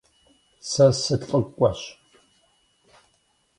Сэ 0.69 0.85
сылӀыкӀуэщ. 1.01 1.81